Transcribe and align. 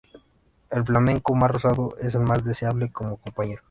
El 0.71 0.83
flamenco 0.83 1.35
más 1.35 1.51
rosado 1.51 1.95
es 1.99 2.15
el 2.15 2.21
más 2.21 2.43
deseable 2.43 2.91
como 2.91 3.17
compañero. 3.17 3.59